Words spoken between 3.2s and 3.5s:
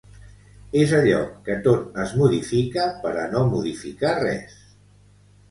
a no